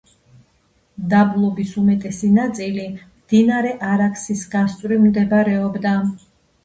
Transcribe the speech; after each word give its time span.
დაბლობის 1.09 1.73
უმეტესი 1.81 2.31
ნაწილი 2.39 2.87
მდინარე 2.95 3.75
არაქსის 3.91 4.43
გასწვრივ 4.57 5.05
მდებარეობდა. 5.09 5.93